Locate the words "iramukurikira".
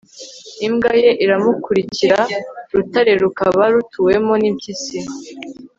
1.23-2.17